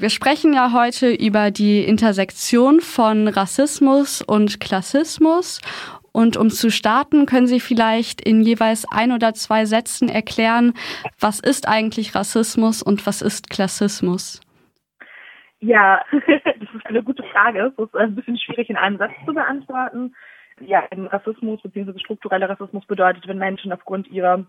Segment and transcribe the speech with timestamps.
[0.00, 5.60] Wir sprechen ja heute über die Intersektion von Rassismus und Klassismus.
[6.12, 10.74] Und um zu starten, können Sie vielleicht in jeweils ein oder zwei Sätzen erklären,
[11.18, 14.40] was ist eigentlich Rassismus und was ist Klassismus?
[15.58, 17.72] Ja, das ist eine gute Frage.
[17.76, 20.14] Das ist ein bisschen schwierig in einem Satz zu beantworten.
[20.60, 21.98] Ja, Rassismus bzw.
[21.98, 24.46] struktureller Rassismus bedeutet, wenn Menschen aufgrund ihrer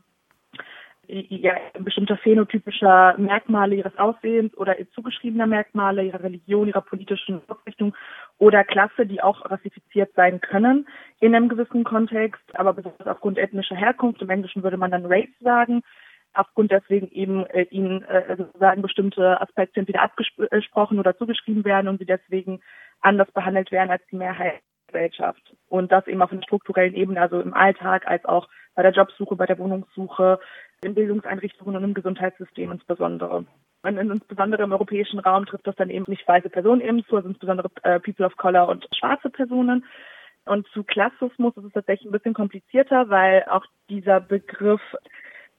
[1.10, 7.96] ja, bestimmter phänotypischer Merkmale ihres Aussehens oder zugeschriebener Merkmale, ihrer Religion, ihrer politischen Ausrichtung
[8.38, 10.88] oder Klasse, die auch rassifiziert sein können
[11.20, 15.28] in einem gewissen Kontext, aber besonders aufgrund ethnischer Herkunft, im Englischen würde man dann Race
[15.40, 15.82] sagen,
[16.34, 21.98] aufgrund deswegen eben äh, ihnen äh, sozusagen bestimmte Aspekte entweder abgesprochen oder zugeschrieben werden und
[21.98, 22.62] sie deswegen
[23.02, 25.42] anders behandelt werden als die Mehrheit Gesellschaft.
[25.68, 29.36] Und das eben auf einer strukturellen Ebene, also im Alltag als auch bei der Jobsuche,
[29.36, 30.40] bei der Wohnungssuche,
[30.84, 33.46] in Bildungseinrichtungen und im Gesundheitssystem insbesondere.
[33.82, 37.30] Und insbesondere im europäischen Raum trifft das dann eben nicht weiße Personen eben zu, also
[37.30, 39.86] insbesondere äh, People of Color und schwarze Personen.
[40.46, 44.82] Und zu Klassismus ist es tatsächlich ein bisschen komplizierter, weil auch dieser Begriff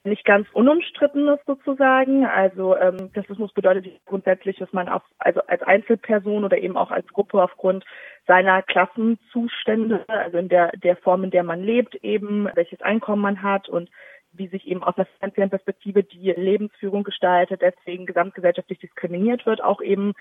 [0.05, 2.25] nicht ganz unumstritten ist sozusagen.
[2.25, 7.07] Also ähm, Klassismus bedeutet grundsätzlich, dass man auch also als Einzelperson oder eben auch als
[7.09, 7.85] Gruppe aufgrund
[8.27, 13.43] seiner Klassenzustände, also in der der Form, in der man lebt, eben welches Einkommen man
[13.43, 13.91] hat und
[14.33, 19.81] wie sich eben aus einer finanziellen Perspektive die Lebensführung gestaltet, deswegen gesamtgesellschaftlich diskriminiert wird, auch
[19.81, 20.15] eben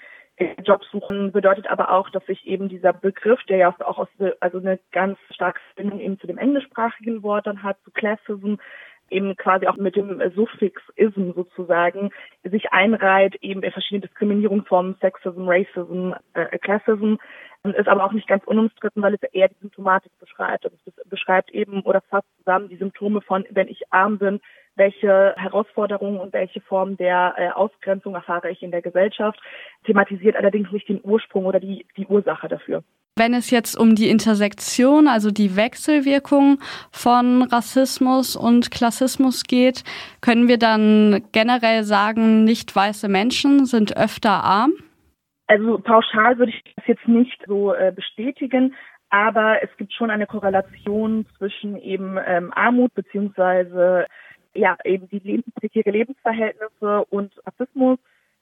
[0.64, 4.08] Jobsuchen bedeutet aber auch, dass sich eben dieser Begriff, der ja auch aus,
[4.40, 8.56] also eine ganz starke Verbindung eben zu dem englischsprachigen Wort dann hat, zu Classism,
[9.12, 12.12] eben quasi auch mit dem Suffix ism sozusagen
[12.44, 17.16] sich einreiht, eben in verschiedene Diskriminierungsformen, Sexism, Racism, äh, Classism,
[17.64, 20.66] ist aber auch nicht ganz unumstritten, weil es eher die Symptomatik beschreibt.
[20.66, 24.40] Also es beschreibt eben oder fasst zusammen die Symptome von, wenn ich arm bin,
[24.80, 29.40] welche Herausforderungen und welche Formen der äh, Ausgrenzung erfahre ich in der Gesellschaft,
[29.86, 32.84] thematisiert allerdings nicht den Ursprung oder die, die Ursache dafür.
[33.16, 36.60] Wenn es jetzt um die Intersektion, also die Wechselwirkung
[36.92, 39.84] von Rassismus und Klassismus geht,
[40.22, 44.72] können wir dann generell sagen, nicht weiße Menschen sind öfter arm?
[45.48, 48.74] Also pauschal würde ich das jetzt nicht so äh, bestätigen,
[49.10, 54.06] aber es gibt schon eine Korrelation zwischen eben ähm, Armut beziehungsweise
[54.54, 58.00] ja eben die lebensprekäre Lebensverhältnisse und Rassismus.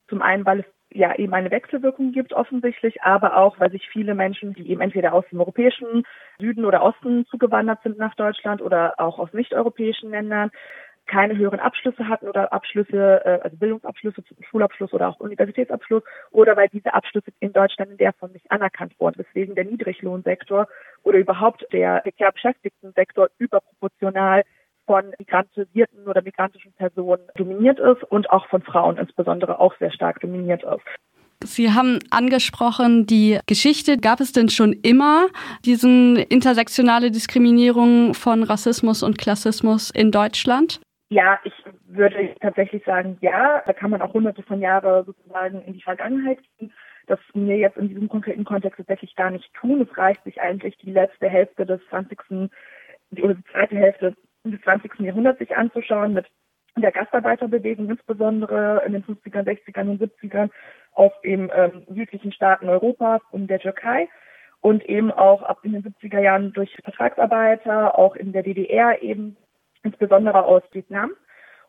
[0.09, 4.16] Zum einen, weil es ja eben eine Wechselwirkung gibt offensichtlich, aber auch, weil sich viele
[4.16, 6.03] Menschen, die eben entweder aus dem europäischen
[6.40, 10.51] Süden oder Osten zugewandert sind nach Deutschland oder auch aus nicht-europäischen Ländern,
[11.07, 16.68] keine höheren Abschlüsse hatten oder Abschlüsse, äh, also Bildungsabschlüsse, Schulabschluss oder auch Universitätsabschluss oder weil
[16.69, 20.68] diese Abschlüsse in Deutschland in der Form nicht anerkannt wurden, weswegen der Niedriglohnsektor
[21.03, 24.44] oder überhaupt der prekär beschäftigten Sektor überproportional
[24.87, 30.21] von migrantisierten oder migrantischen Personen dominiert ist und auch von Frauen insbesondere auch sehr stark
[30.21, 30.81] dominiert ist.
[31.43, 33.97] Sie haben angesprochen, die Geschichte.
[33.97, 35.27] Gab es denn schon immer
[35.65, 40.81] diesen intersektionale Diskriminierung von Rassismus und Klassismus in Deutschland?
[41.09, 41.53] Ja, ich
[41.85, 43.61] würde tatsächlich sagen, ja.
[43.65, 46.73] Da kann man auch hunderte von Jahren sozusagen in die Vergangenheit gehen.
[47.05, 49.87] Das wir jetzt in diesem konkreten Kontext tatsächlich gar nicht tun.
[49.89, 52.19] Es reicht sich eigentlich die letzte Hälfte des 20.
[53.21, 54.15] oder die zweite Hälfte
[54.51, 54.99] des 20.
[54.99, 56.25] Jahrhunderts sich anzuschauen mit
[56.75, 60.49] der Gastarbeiterbewegung, insbesondere in den 50er, 60er und 70ern
[60.93, 64.07] auf den ähm, südlichen Staaten Europas und der Türkei
[64.61, 69.37] und eben auch ab in den 70er Jahren durch Vertragsarbeiter, auch in der DDR eben
[69.83, 71.11] insbesondere aus Vietnam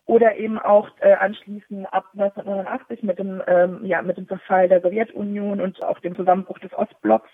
[0.07, 4.81] oder eben auch äh, anschließend ab 1989 mit dem ähm, ja mit dem Verfall der
[4.81, 7.31] Sowjetunion und auch dem Zusammenbruch des Ostblocks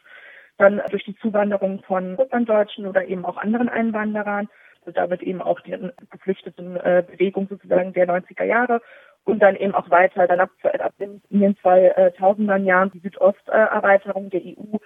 [0.59, 4.49] dann durch die Zuwanderung von Russlanddeutschen oder eben auch anderen Einwanderern
[4.93, 5.77] damit eben auch die
[6.11, 8.81] geflüchteten äh, Bewegung sozusagen der 90er Jahre
[9.25, 14.31] und dann eben auch weiter dann ab, ab in, in den 2000er Jahren die Südosterweiterung
[14.31, 14.77] der EU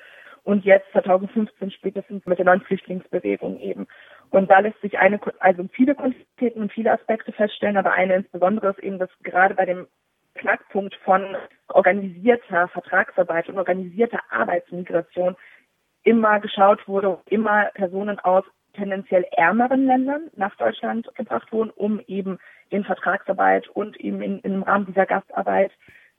[0.44, 3.86] und jetzt 2015 spätestens mit der neuen Flüchtlingsbewegung eben.
[4.30, 8.70] Und da lässt sich eine, also viele Quantitäten und viele Aspekte feststellen, aber eine insbesondere
[8.70, 9.86] ist eben, dass gerade bei dem
[10.34, 11.36] Knackpunkt von
[11.68, 15.36] organisierter Vertragsarbeit und organisierter Arbeitsmigration
[16.04, 18.44] immer geschaut wurde, immer Personen aus
[18.78, 22.38] tendenziell ärmeren Ländern nach Deutschland gebracht wurden, um eben
[22.70, 25.72] in Vertragsarbeit und eben in, im Rahmen dieser Gastarbeit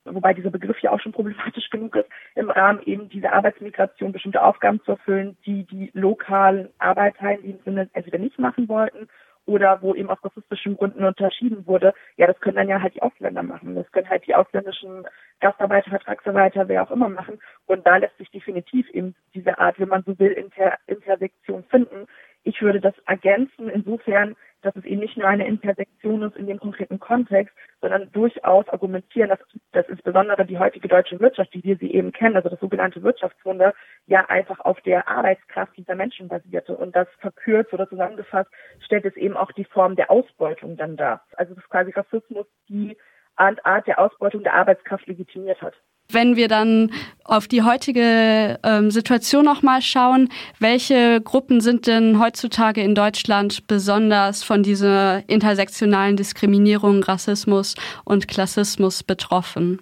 [0.06, 4.44] wobei dieser Begriff ja auch schon problematisch genug ist, im Rahmen eben dieser Arbeitsmigration bestimmte
[4.44, 9.08] Aufgaben zu erfüllen, die die lokalen Arbeiter in diesem Sinne entweder nicht machen wollten
[9.46, 13.02] oder wo eben aus rassistischen Gründen unterschieden wurde, ja, das können dann ja halt die
[13.02, 13.74] Ausländer machen.
[13.74, 15.08] Das können halt die ausländischen
[15.40, 17.40] Gastarbeiter, Vertragsarbeiter, wer auch immer machen.
[17.66, 22.06] Und da lässt sich definitiv eben diese Art, wenn man so will, Inter Intersektion finden,
[22.44, 26.60] Ich würde das ergänzen insofern, dass es eben nicht nur eine Intersektion ist in dem
[26.60, 29.40] konkreten Kontext, sondern durchaus argumentieren, dass,
[29.72, 33.74] dass insbesondere die heutige deutsche Wirtschaft, wie wir sie eben kennen, also das sogenannte Wirtschaftswunder,
[34.08, 36.76] ja einfach auf der Arbeitskraft dieser Menschen basierte.
[36.76, 38.50] Und das verkürzt oder zusammengefasst
[38.82, 41.26] stellt es eben auch die Form der Ausbeutung dann dar.
[41.38, 42.98] Also das quasi Rassismus die
[43.36, 45.76] Art der Ausbeutung der Arbeitskraft legitimiert hat.
[46.12, 46.92] Wenn wir dann
[47.24, 50.30] auf die heutige ähm, Situation nochmal schauen,
[50.60, 57.76] welche Gruppen sind denn heutzutage in Deutschland besonders von dieser intersektionalen Diskriminierung, Rassismus
[58.06, 59.82] und Klassismus betroffen?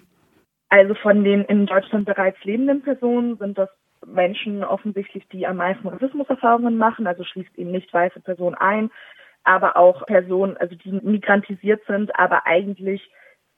[0.68, 3.70] Also von den in Deutschland bereits lebenden Personen sind das
[4.06, 8.90] Menschen offensichtlich, die am meisten Rassismuserfahrungen machen, also schließt eben nicht weiße Personen ein,
[9.44, 13.00] aber auch Personen, also die migrantisiert sind, aber eigentlich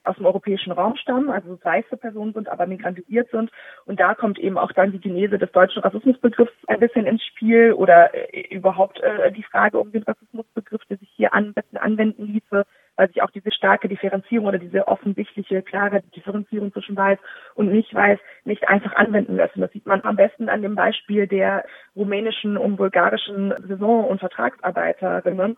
[0.04, 3.50] aus dem europäischen Raum stammen, also weiße Personen sind, aber migrantisiert sind.
[3.84, 7.72] Und da kommt eben auch dann die Genese des deutschen Rassismusbegriffs ein bisschen ins Spiel
[7.72, 12.64] oder äh, überhaupt äh, die Frage um den Rassismusbegriff, der sich hier am anwenden ließe,
[12.96, 17.18] weil sich auch diese starke Differenzierung oder diese offensichtliche, klare Differenzierung zwischen weiß
[17.54, 19.60] und nicht weiß nicht einfach anwenden lassen.
[19.60, 21.64] Das sieht man am besten an dem Beispiel der
[21.96, 25.56] rumänischen und bulgarischen Saison- und Vertragsarbeiterinnen,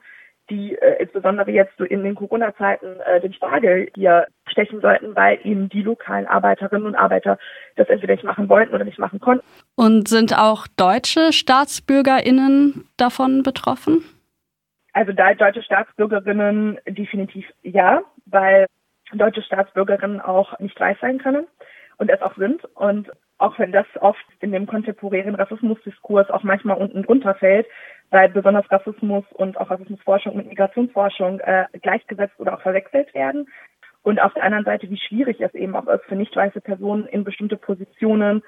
[0.52, 5.38] die äh, insbesondere jetzt so in den Corona-Zeiten äh, den Spargel hier stechen sollten, weil
[5.44, 7.38] eben die lokalen Arbeiterinnen und Arbeiter
[7.76, 9.44] das entweder nicht machen wollten oder nicht machen konnten.
[9.76, 14.04] Und sind auch deutsche StaatsbürgerInnen davon betroffen?
[14.92, 18.66] Also da deutsche Staatsbürgerinnen definitiv ja, weil
[19.14, 21.46] deutsche Staatsbürgerinnen auch nicht weiß sein können
[21.96, 22.62] und es auch sind.
[22.74, 27.66] Und auch wenn das oft in dem kontemporären Rassismusdiskurs auch manchmal unten drunter fällt,
[28.12, 33.48] weil besonders Rassismus und auch Rassismusforschung mit Migrationsforschung äh, gleichgesetzt oder auch verwechselt werden.
[34.02, 37.06] Und auf der anderen Seite, wie schwierig es eben auch ist für nicht weiße Personen
[37.06, 38.42] in bestimmte Positionen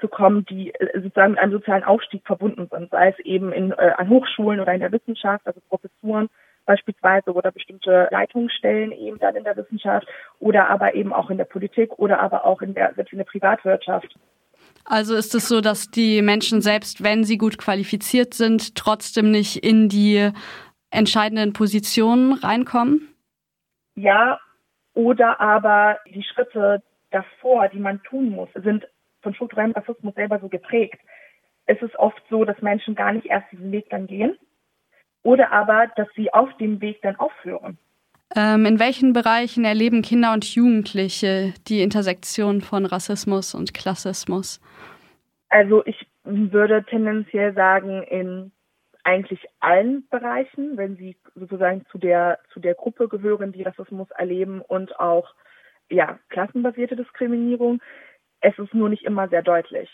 [0.00, 3.72] zu kommen, die äh, sozusagen mit einem sozialen Aufstieg verbunden sind, sei es eben in,
[3.72, 6.30] äh, an Hochschulen oder in der Wissenschaft, also Professuren
[6.64, 10.06] beispielsweise oder bestimmte Leitungsstellen eben dann in der Wissenschaft
[10.38, 13.26] oder aber eben auch in der Politik oder aber auch in der, selbst in der
[13.26, 14.16] Privatwirtschaft.
[14.84, 19.56] Also ist es so, dass die Menschen selbst, wenn sie gut qualifiziert sind, trotzdem nicht
[19.64, 20.30] in die
[20.90, 23.14] entscheidenden Positionen reinkommen?
[23.94, 24.40] Ja,
[24.94, 28.86] oder aber die Schritte davor, die man tun muss, sind
[29.22, 31.00] von strukturellem Rassismus selber so geprägt.
[31.66, 34.36] Es ist oft so, dass Menschen gar nicht erst diesen Weg dann gehen
[35.22, 37.78] oder aber, dass sie auf dem Weg dann aufhören.
[38.34, 44.60] Ähm, in welchen Bereichen erleben Kinder und Jugendliche die Intersektion von Rassismus und Klassismus?
[45.50, 48.52] Also ich würde tendenziell sagen, in
[49.04, 54.62] eigentlich allen Bereichen, wenn sie sozusagen zu der zu der Gruppe gehören, die Rassismus erleben
[54.62, 55.34] und auch
[55.90, 57.82] ja klassenbasierte Diskriminierung.
[58.40, 59.90] Es ist nur nicht immer sehr deutlich.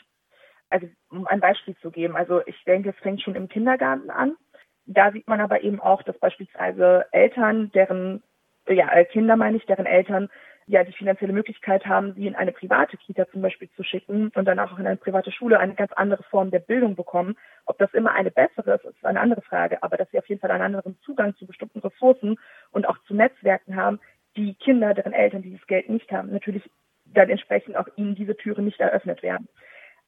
[0.70, 4.36] Also um ein Beispiel zu geben, also ich denke, es fängt schon im Kindergarten an.
[4.84, 8.22] Da sieht man aber eben auch, dass beispielsweise Eltern, deren
[8.72, 10.28] ja, äh, Kinder meine ich, deren Eltern
[10.66, 14.44] ja die finanzielle Möglichkeit haben, sie in eine private Kita zum Beispiel zu schicken und
[14.44, 17.36] danach auch in eine private Schule eine ganz andere Form der Bildung bekommen.
[17.64, 20.40] Ob das immer eine bessere ist, ist eine andere Frage, aber dass sie auf jeden
[20.40, 22.38] Fall einen anderen Zugang zu bestimmten Ressourcen
[22.70, 23.98] und auch zu Netzwerken haben,
[24.36, 26.70] die Kinder, deren Eltern dieses Geld nicht haben, natürlich
[27.06, 29.48] dann entsprechend auch ihnen diese Türen nicht eröffnet werden.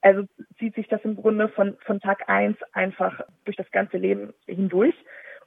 [0.02, 0.24] Also
[0.58, 4.94] zieht sich das im Grunde von, von Tag eins einfach durch das ganze Leben hindurch.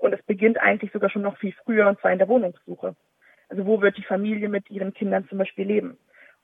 [0.04, 2.94] Und es beginnt eigentlich sogar schon noch viel früher, und zwar in der Wohnungssuche.
[3.48, 5.98] Also wo wird die Familie mit ihren Kindern zum Beispiel leben?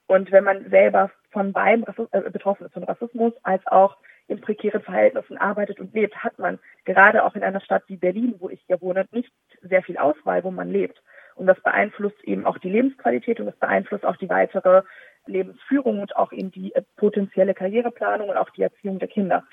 [0.08, 3.98] Und wenn man selber von beiden äh, betroffen ist, von Rassismus als auch
[4.30, 8.36] in prekären Verhältnissen arbeitet und lebt, hat man gerade auch in einer Stadt wie Berlin,
[8.40, 11.04] wo ich ja wohne, nicht sehr viel Auswahl, wo man lebt.
[11.36, 14.84] Und das beeinflusst eben auch die Lebensqualität und das beeinflusst auch die weitere
[15.26, 19.44] Lebensführung und auch eben die äh, potenzielle Karriereplanung und auch die Erziehung der Kinder.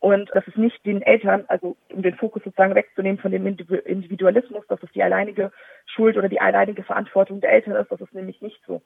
[0.00, 4.66] Und das ist nicht den Eltern, also um den Fokus sozusagen wegzunehmen von dem Individualismus,
[4.66, 5.52] dass es die alleinige
[5.86, 8.80] Schuld oder die alleinige Verantwortung der Eltern ist, das ist nämlich nicht so.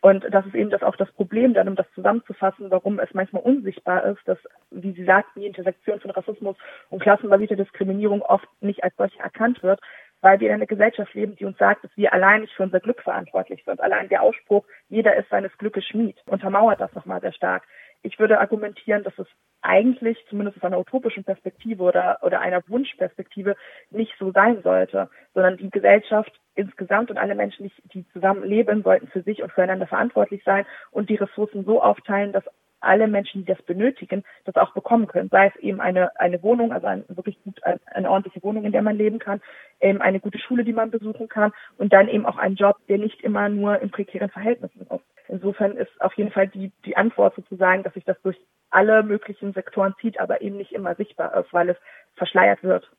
[0.00, 3.42] Und das ist eben das auch das Problem, dann um das zusammenzufassen, warum es manchmal
[3.42, 4.38] unsichtbar ist, dass,
[4.70, 6.56] wie Sie sagten, die Intersektion von Rassismus
[6.90, 9.80] und klassenbasierter Diskriminierung oft nicht als solche erkannt wird,
[10.20, 12.80] weil wir in einer Gesellschaft leben, die uns sagt, dass wir allein nicht für unser
[12.80, 13.80] Glück verantwortlich sind.
[13.80, 17.64] Allein der Ausspruch, jeder ist seines Glückes Schmied, untermauert das nochmal sehr stark.
[18.06, 19.26] Ich würde argumentieren, dass es
[19.62, 23.56] eigentlich, zumindest aus einer utopischen Perspektive oder, oder einer Wunschperspektive,
[23.90, 29.08] nicht so sein sollte, sondern die Gesellschaft insgesamt und alle Menschen, die zusammen leben, sollten
[29.08, 32.44] für sich und füreinander verantwortlich sein und die Ressourcen so aufteilen, dass
[32.80, 35.28] alle Menschen, die das benötigen, das auch bekommen können.
[35.28, 38.72] Sei es eben eine, eine Wohnung, also ein, wirklich gut, eine, eine ordentliche Wohnung, in
[38.72, 39.40] der man leben kann,
[39.80, 42.98] eben eine gute Schule, die man besuchen kann und dann eben auch einen Job, der
[42.98, 45.04] nicht immer nur in prekären Verhältnissen ist.
[45.28, 48.38] Insofern ist auf jeden Fall die, die Antwort sozusagen, dass sich das durch
[48.70, 51.76] alle möglichen Sektoren zieht, aber eben nicht immer sichtbar ist, weil es
[52.14, 52.88] verschleiert wird.